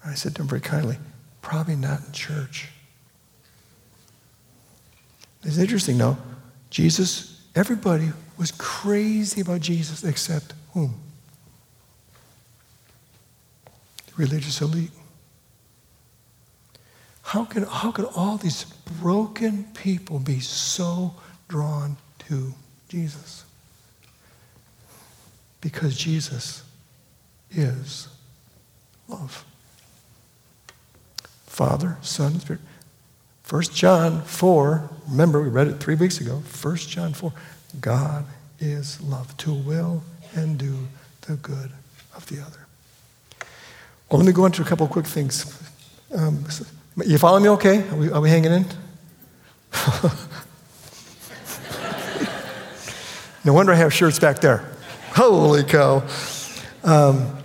[0.04, 0.98] I said to him very kindly,
[1.43, 2.70] probably not in church.
[5.43, 6.17] It's interesting, though.
[6.72, 10.95] Jesus, everybody was crazy about Jesus except whom?
[14.08, 14.91] The religious elite.
[17.23, 18.63] How can, how could all these
[19.02, 21.13] broken people be so
[21.50, 21.97] drawn
[22.30, 22.54] to
[22.88, 23.43] Jesus?
[25.60, 26.63] Because Jesus
[27.52, 28.08] is
[29.08, 29.43] love.
[31.47, 32.62] Father, Son, Spirit.
[33.50, 36.43] 1 John 4, remember we read it three weeks ago.
[36.62, 37.34] 1 John 4,
[37.82, 38.26] God
[38.60, 40.04] is love, to will
[40.36, 40.88] and do
[41.22, 41.72] the good
[42.16, 42.68] of the other.
[44.10, 45.46] Well, let me go into a couple quick things.
[46.16, 46.46] Um,
[47.06, 47.88] you follow me okay?
[47.90, 48.66] Are we, are we hanging in?
[53.44, 54.63] no wonder I have shirts back there.
[55.13, 56.04] Holy cow.
[56.84, 57.38] Um,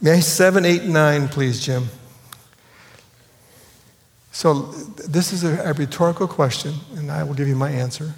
[0.00, 1.88] may 7, 8, 9, please, Jim.
[4.30, 4.66] So,
[5.08, 8.14] this is a, a rhetorical question, and I will give you my answer.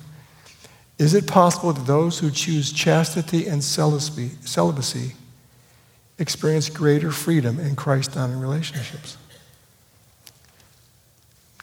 [1.00, 5.14] Is it possible that those who choose chastity and celibacy, celibacy
[6.18, 9.16] experience greater freedom in Christ honoring relationships?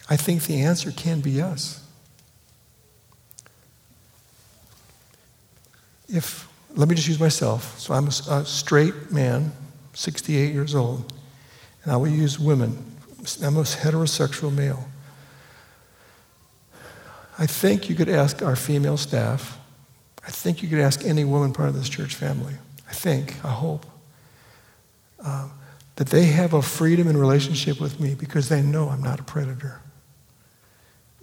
[0.09, 1.87] I think the answer can be yes.
[6.09, 7.77] If let me just use myself.
[7.79, 9.51] So I'm a, a straight man,
[9.93, 11.13] 68 years old,
[11.83, 12.83] and I will use women.
[13.43, 14.87] I'm a heterosexual male.
[17.37, 19.59] I think you could ask our female staff,
[20.25, 22.53] I think you could ask any woman part of this church family.
[22.89, 23.85] I think, I hope,
[25.23, 25.49] uh,
[25.97, 29.23] that they have a freedom in relationship with me because they know I'm not a
[29.23, 29.81] predator.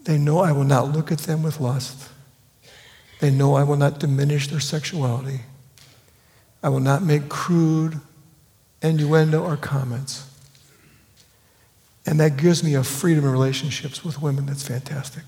[0.02, 2.10] They know I will not look at them with lust.
[3.20, 5.40] They know I will not diminish their sexuality.
[6.62, 8.00] I will not make crude
[8.82, 10.30] innuendo or comments.
[12.06, 15.22] And that gives me a freedom in relationships with women that's fantastic.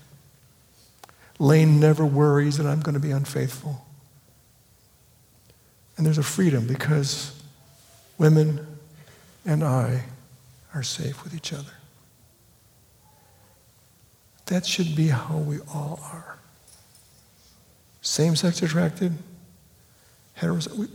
[1.39, 3.85] Lane never worries that I'm going to be unfaithful.
[5.95, 7.41] And there's a freedom because
[8.17, 8.65] women
[9.45, 10.03] and I
[10.73, 11.71] are safe with each other.
[14.47, 16.37] That should be how we all are.
[18.01, 19.13] Same sex attracted,
[20.37, 20.89] heterosexual.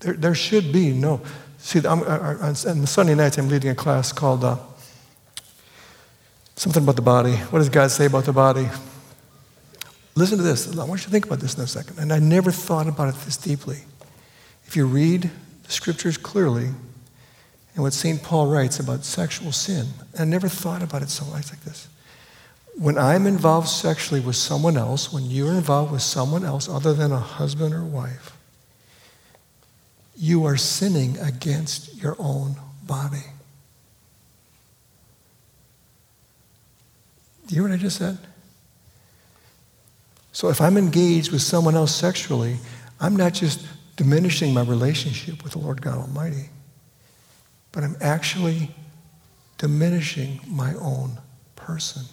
[0.00, 1.20] There, there should be no.
[1.58, 4.56] See, I'm, on Sunday nights, I'm leading a class called uh,
[6.56, 7.34] Something About the Body.
[7.34, 8.68] What does God say about the body?
[10.14, 10.76] Listen to this.
[10.78, 11.98] I want you to think about this in a second.
[11.98, 13.78] And I never thought about it this deeply.
[14.66, 15.30] If you read
[15.64, 16.70] the scriptures clearly,
[17.74, 18.22] and what St.
[18.22, 19.86] Paul writes about sexual sin,
[20.18, 21.88] I never thought about it so much like this.
[22.76, 27.12] When I'm involved sexually with someone else, when you're involved with someone else other than
[27.12, 28.36] a husband or wife,
[30.16, 33.24] you are sinning against your own body.
[37.52, 38.16] Do you hear what I just said?
[40.32, 42.56] So if I'm engaged with someone else sexually,
[42.98, 46.48] I'm not just diminishing my relationship with the Lord God Almighty,
[47.70, 48.74] but I'm actually
[49.58, 51.20] diminishing my own
[51.54, 52.04] person,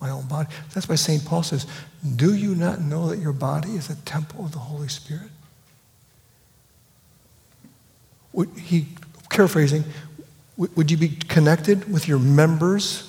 [0.00, 0.48] my own body.
[0.72, 1.22] That's why St.
[1.26, 1.66] Paul says,
[2.16, 5.28] Do you not know that your body is a temple of the Holy Spirit?
[8.32, 8.88] Would he,
[9.28, 9.84] paraphrasing,
[10.56, 13.07] would you be connected with your members?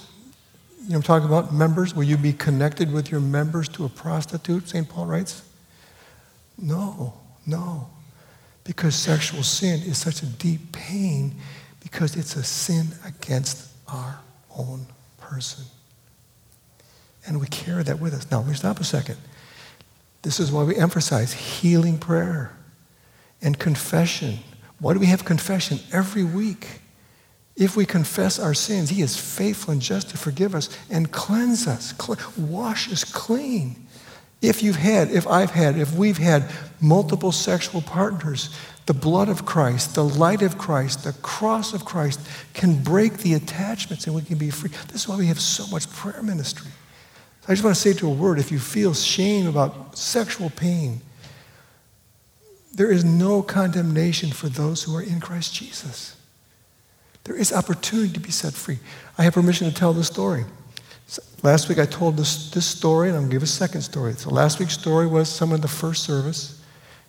[0.90, 1.54] You know I'm talking about?
[1.54, 1.94] Members?
[1.94, 4.90] Will you be connected with your members to a prostitute, St.
[4.90, 5.44] Paul writes?
[6.58, 7.14] No,
[7.46, 7.88] no.
[8.64, 11.36] Because sexual sin is such a deep pain
[11.80, 14.20] because it's a sin against our
[14.58, 14.88] own
[15.20, 15.64] person.
[17.26, 18.30] And we carry that with us.
[18.32, 19.18] Now, let me stop a second.
[20.24, 22.52] This is why we emphasize healing prayer
[23.42, 24.40] and confession
[24.80, 26.80] why do we have confession every week?
[27.60, 31.68] If we confess our sins, He is faithful and just to forgive us and cleanse
[31.68, 31.94] us,
[32.38, 33.86] wash us clean.
[34.42, 39.46] If you've had, if I've had, if we've had multiple sexual partners, the blood of
[39.46, 42.22] Christ, the light of Christ, the cross of Christ
[42.54, 44.72] can break the attachments and we can be free.
[44.88, 46.72] This is why we have so much prayer ministry.
[47.50, 51.02] I just want to say to a word if you feel shame about sexual pain,
[52.74, 56.16] there is no condemnation for those who are in Christ Jesus.
[57.30, 58.80] There is opportunity to be set free.
[59.16, 60.46] I have permission to tell the story.
[61.44, 64.14] Last week I told this, this story, and I'm going to give a second story.
[64.14, 66.60] So last week's story was someone in the first service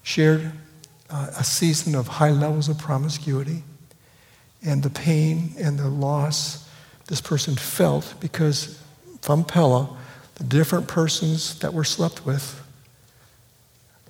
[0.03, 0.53] shared
[1.09, 3.63] uh, a season of high levels of promiscuity
[4.63, 6.69] and the pain and the loss
[7.07, 8.79] this person felt because
[9.23, 9.89] from Pella,
[10.35, 12.63] the different persons that were slept with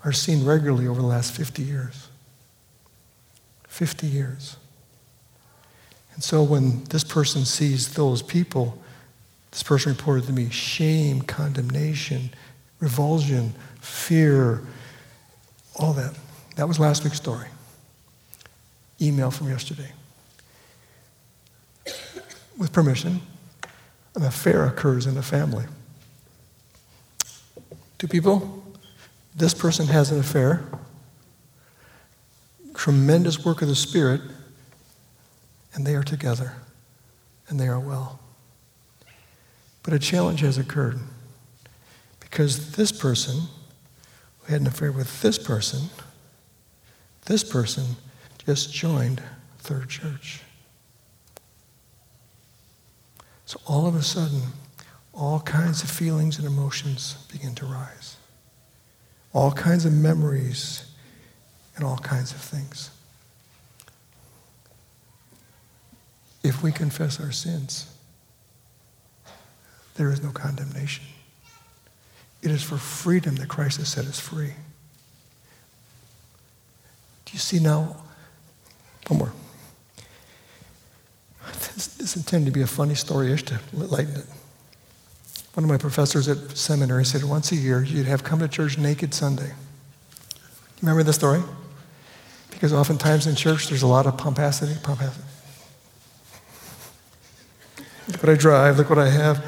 [0.05, 2.09] are seen regularly over the last 50 years.
[3.69, 4.57] 50 years.
[6.15, 8.81] And so when this person sees those people,
[9.51, 12.31] this person reported to me shame, condemnation,
[12.79, 14.63] revulsion, fear,
[15.77, 16.15] all that.
[16.57, 17.49] That was last week's story.
[19.01, 19.93] Email from yesterday.
[22.59, 23.23] With permission,
[24.15, 25.65] an affair occurs in the family.
[27.99, 28.61] Two people
[29.35, 30.65] this person has an affair.
[32.75, 34.21] Tremendous work of the Spirit,
[35.75, 36.55] and they are together,
[37.49, 38.21] and they are well.
[39.83, 40.99] But a challenge has occurred
[42.19, 43.43] because this person
[44.41, 45.89] who had an affair with this person,
[47.27, 47.85] this person
[48.45, 49.23] just joined
[49.59, 50.43] Third Church.
[53.47, 54.43] So all of a sudden,
[55.13, 58.17] all kinds of feelings and emotions begin to rise
[59.33, 60.85] all kinds of memories,
[61.77, 62.91] and all kinds of things.
[66.43, 67.93] If we confess our sins,
[69.97, 71.05] there is no condemnation.
[72.43, 74.55] It is for freedom that Christ has set us free.
[77.27, 77.97] Do you see now?
[79.09, 79.33] One more.
[81.53, 84.27] This, this intended to be a funny story-ish to lighten it.
[85.55, 88.79] One of my professors at seminary said once a year you'd have come to church
[88.79, 89.53] naked Sunday.
[90.81, 91.43] Remember the story?
[92.51, 94.75] Because oftentimes in church there's a lot of pomposity.
[98.21, 99.43] Look what I drive, look what I have.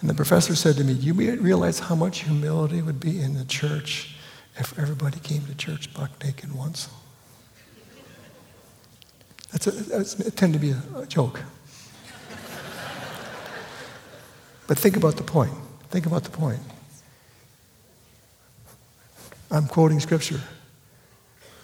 [0.00, 3.44] And the professor said to me, You realize how much humility would be in the
[3.44, 4.14] church
[4.54, 6.88] if everybody came to church buck naked once?
[9.50, 11.40] That's, a, that's it tend to be a, a joke.
[14.68, 15.54] but think about the point.
[15.90, 16.60] Think about the point.
[19.50, 20.42] I'm quoting scripture.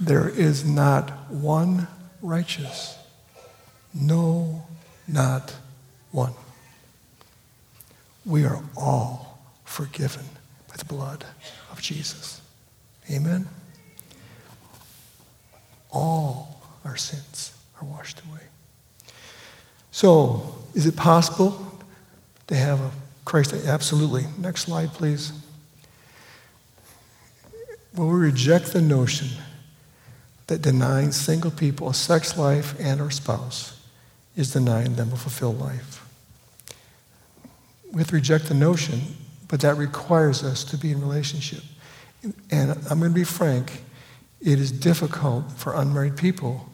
[0.01, 1.87] There is not one
[2.21, 2.99] righteous.
[3.95, 4.67] No,
[5.07, 5.55] not
[6.15, 6.33] one.
[8.25, 10.25] We are all forgiven
[10.69, 11.25] by the blood
[11.73, 12.41] of Jesus.
[13.11, 13.49] Amen?
[15.91, 18.41] All our sins are washed away.
[19.91, 21.79] So, is it possible
[22.47, 22.91] to have a
[23.25, 23.53] Christ?
[23.53, 24.25] Absolutely.
[24.39, 25.33] Next slide, please.
[27.95, 29.29] Will we reject the notion
[30.47, 33.81] that denying single people a sex life and or spouse
[34.37, 36.04] is denying them a fulfilled life?
[37.95, 39.01] We have to reject the notion,
[39.47, 41.63] but that requires us to be in relationship.
[42.51, 43.85] And I'm going to be frank,
[44.41, 46.69] it is difficult for unmarried people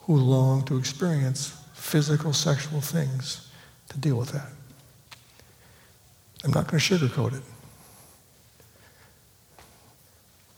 [0.00, 3.48] who long to experience physical sexual things
[3.88, 4.48] to deal with that.
[6.44, 7.42] I'm not going to sugarcoat it.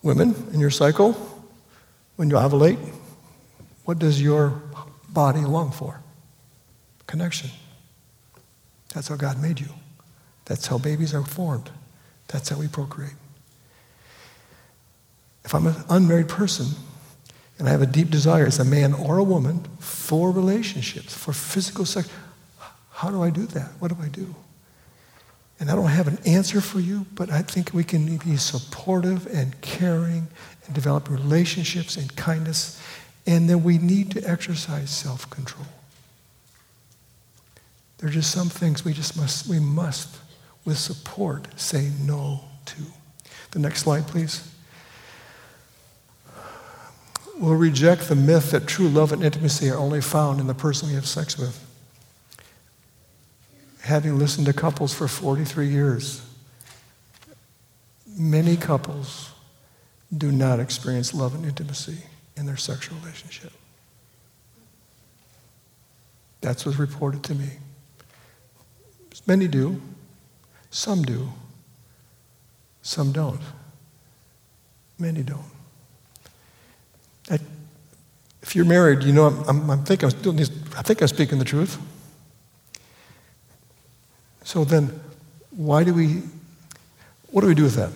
[0.02, 1.12] Women, in your cycle,
[2.16, 2.78] when you ovulate,
[3.84, 4.60] what does your
[5.08, 6.00] body long for?
[7.06, 7.50] Connection.
[8.92, 9.68] That's how God made you.
[10.44, 11.70] That's how babies are formed.
[12.28, 13.14] That's how we procreate.
[15.44, 16.66] If I'm an unmarried person,
[17.58, 21.32] and I have a deep desire as a man or a woman for relationships, for
[21.32, 22.08] physical sex.
[22.90, 23.70] How do I do that?
[23.78, 24.34] What do I do?
[25.60, 29.26] And I don't have an answer for you, but I think we can be supportive
[29.32, 30.26] and caring
[30.66, 32.82] and develop relationships and kindness.
[33.26, 35.66] And then we need to exercise self control.
[37.98, 40.18] There are just some things we just must, we must,
[40.64, 42.82] with support, say no to.
[43.50, 44.54] The next slide, please
[47.36, 50.88] We'll reject the myth that true love and intimacy are only found in the person
[50.88, 51.60] we have sex with.
[53.80, 56.22] Having listened to couples for 43 years,
[58.16, 59.32] many couples
[60.16, 61.98] do not experience love and intimacy
[62.36, 63.52] in their sexual relationship.
[66.40, 67.48] That's what's reported to me.
[69.26, 69.80] Many do,
[70.74, 71.28] some do,
[72.82, 73.40] some don't.
[74.98, 75.44] Many don't.
[77.30, 77.38] I,
[78.42, 80.38] if you're married, you know, I'm, I'm, I'm thinking, I'm
[80.76, 81.78] I think I'm speaking the truth.
[84.42, 85.00] So then,
[85.50, 86.22] why do we,
[87.30, 87.92] what do we do with that?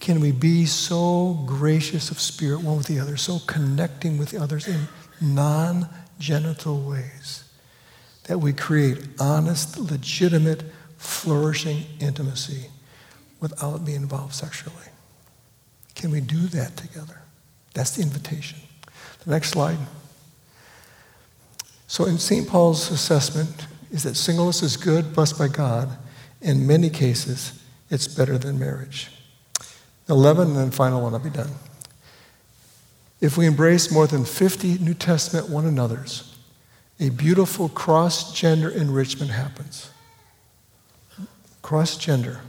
[0.00, 4.38] Can we be so gracious of spirit one with the other, so connecting with the
[4.38, 4.88] others in
[5.20, 5.88] non
[6.20, 7.42] genital ways
[8.24, 10.62] that we create honest, legitimate,
[10.96, 12.68] flourishing intimacy?
[13.40, 14.76] without being involved sexually.
[15.94, 17.20] Can we do that together?
[17.74, 18.58] That's the invitation.
[19.24, 19.78] The next slide.
[21.86, 22.48] So, in St.
[22.48, 25.98] Paul's assessment, is that singleness is good, blessed by God.
[26.40, 27.60] In many cases,
[27.90, 29.10] it's better than marriage.
[30.08, 31.50] 11, and then final one, I'll be done.
[33.20, 36.36] If we embrace more than 50 New Testament one another's,
[36.98, 39.90] a beautiful cross gender enrichment happens.
[41.62, 42.40] Cross gender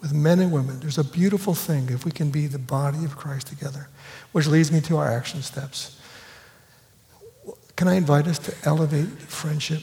[0.00, 0.80] with men and women.
[0.80, 3.88] There's a beautiful thing if we can be the body of Christ together,
[4.32, 5.98] which leads me to our action steps.
[7.76, 9.82] Can I invite us to elevate friendship?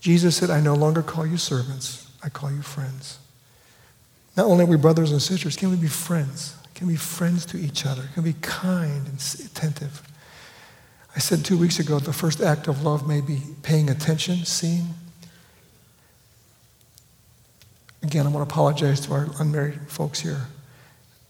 [0.00, 3.18] Jesus said, I no longer call you servants, I call you friends.
[4.36, 6.56] Not only are we brothers and sisters, can we be friends?
[6.74, 8.08] Can be friends to each other?
[8.14, 10.02] Can be kind and attentive?
[11.14, 14.94] I said two weeks ago, the first act of love may be paying attention, seeing,
[18.04, 20.48] Again, I want to apologize to our unmarried folks here.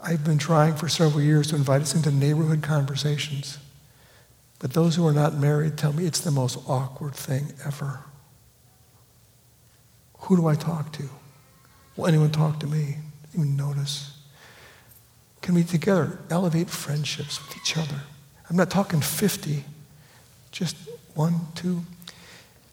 [0.00, 3.58] I've been trying for several years to invite us into neighborhood conversations.
[4.58, 8.00] But those who are not married tell me it's the most awkward thing ever.
[10.18, 11.08] Who do I talk to?
[11.96, 12.96] Will anyone talk to me?
[13.34, 14.13] Even notice?
[15.44, 18.00] Can we together elevate friendships with each other?
[18.48, 19.62] I'm not talking 50,
[20.50, 20.74] just
[21.14, 21.82] one, two.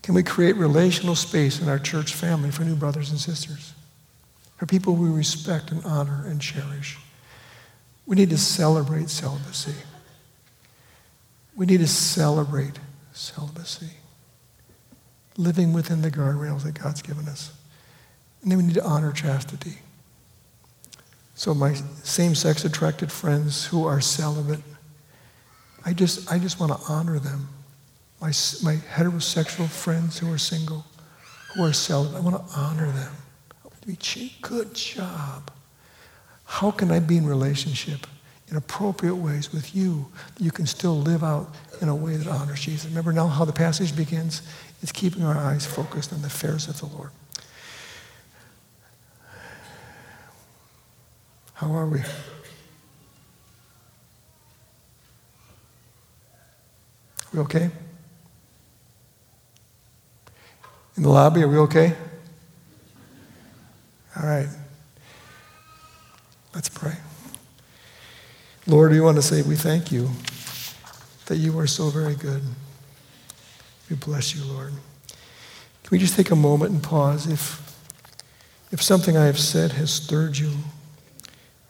[0.01, 3.74] Can we create relational space in our church family for new brothers and sisters?
[4.55, 6.97] For people we respect and honor and cherish.
[8.05, 9.76] We need to celebrate celibacy.
[11.57, 12.80] We need to celebrate
[13.11, 13.89] celibacy.
[15.36, 17.51] Living within the guardrails that God's given us.
[18.41, 19.80] And then we need to honor chastity.
[21.41, 21.73] So, my
[22.03, 24.59] same sex attracted friends who are celibate,
[25.83, 27.49] I just, I just want to honor them.
[28.21, 30.85] my, my heterosexual friends who are single,
[31.55, 32.17] who are celibate.
[32.17, 33.11] I want to honor them.
[34.43, 35.49] Good job.
[36.45, 38.05] How can I be in relationship
[38.47, 42.27] in appropriate ways with you that you can still live out in a way that
[42.27, 42.85] honors Jesus?
[42.85, 44.43] Remember now how the passage begins?
[44.83, 47.09] It's keeping our eyes focused on the affairs of the Lord.
[51.62, 52.01] How are we?
[57.32, 57.70] we okay?
[60.97, 61.93] In the lobby, are we okay?
[64.18, 64.47] All right.
[66.55, 66.95] Let's pray.
[68.66, 70.09] Lord, we want to say we thank you
[71.28, 72.41] that you are so very good.
[73.88, 74.74] We bless you, Lord.
[75.84, 77.28] Can we just take a moment and pause?
[77.28, 77.62] If,
[78.72, 80.53] if something I have said has stirred you,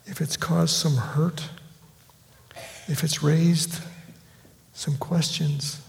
[0.06, 1.50] if it's caused some hurt,
[2.88, 3.82] if it's raised
[4.74, 5.82] some questions,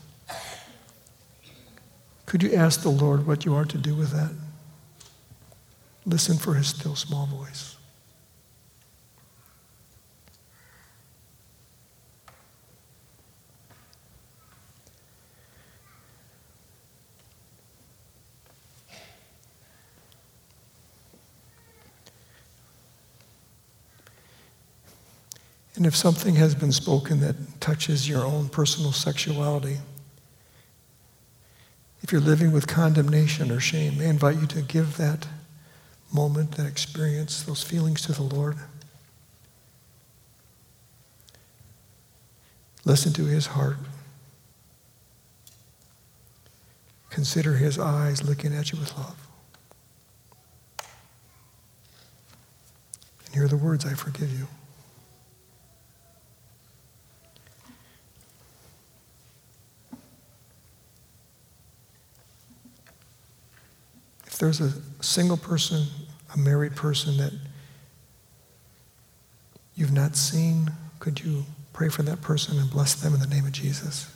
[2.26, 4.32] could you ask the Lord what you are to do with that?
[6.06, 7.71] Listen for his still small voice.
[25.82, 29.78] And if something has been spoken that touches your own personal sexuality,
[32.02, 35.26] if you're living with condemnation or shame, I invite you to give that
[36.12, 38.58] moment, that experience, those feelings to the Lord.
[42.84, 43.78] Listen to his heart.
[47.10, 49.16] Consider his eyes looking at you with love.
[53.26, 54.46] And hear the words, I forgive you.
[64.42, 65.86] There's a single person,
[66.34, 67.32] a married person that
[69.76, 70.68] you've not seen,
[70.98, 74.12] could you pray for that person and bless them in the name of Jesus?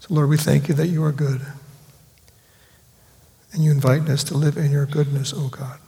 [0.00, 1.40] So, Lord, we thank you that you are good.
[3.54, 5.78] And you invite us to live in your goodness, O oh God.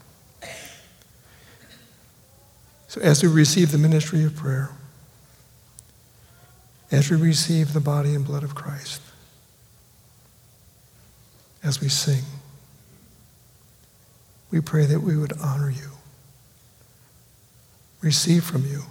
[2.89, 4.71] So, as we receive the ministry of prayer,
[6.91, 9.03] as we receive the body and blood of Christ,
[11.63, 12.23] as we sing,
[14.51, 15.91] we pray that we would honor you,
[18.01, 18.85] receive from you,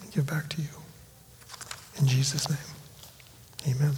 [0.00, 0.68] and give back to you.
[1.98, 3.92] In Jesus' name, amen.